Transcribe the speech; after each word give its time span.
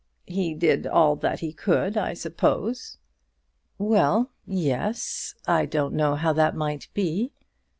"He 0.25 0.55
did 0.55 0.87
all 0.87 1.15
that 1.17 1.41
he 1.41 1.53
could, 1.53 1.95
I 1.95 2.15
suppose?" 2.15 2.97
"Well; 3.77 4.31
yes. 4.47 5.35
I 5.45 5.67
don't 5.67 5.93
know 5.93 6.15
how 6.15 6.33
that 6.33 6.55
might 6.55 6.87
be." 6.95 7.31